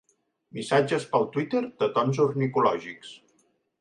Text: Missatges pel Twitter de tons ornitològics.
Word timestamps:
Missatges 0.57 1.05
pel 1.11 1.27
Twitter 1.35 1.63
de 1.83 1.91
tons 1.99 2.23
ornitològics. 2.25 3.13